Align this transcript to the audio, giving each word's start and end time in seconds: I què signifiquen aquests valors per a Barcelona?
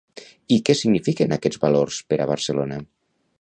I 0.53 0.55
què 0.69 0.75
signifiquen 0.79 1.35
aquests 1.37 1.61
valors 1.67 2.01
per 2.13 2.19
a 2.25 2.29
Barcelona? 2.33 2.81